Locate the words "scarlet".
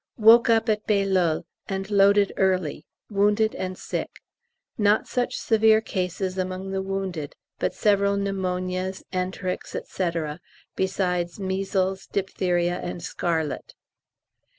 13.03-13.75